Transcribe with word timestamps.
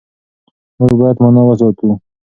موږ 0.79 0.93
بايد 0.99 1.17
مانا 1.21 1.41
وساتو. 1.45 1.87